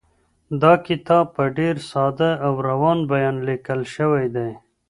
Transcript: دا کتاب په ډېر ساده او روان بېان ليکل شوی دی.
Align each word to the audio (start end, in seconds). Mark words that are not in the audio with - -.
دا 0.61 0.73
کتاب 0.87 1.25
په 1.35 1.43
ډېر 1.57 1.75
ساده 1.89 2.31
او 2.45 2.53
روان 2.67 2.99
بېان 3.11 3.35
ليکل 3.47 3.81
شوی 3.95 4.25
دی. 4.35 4.49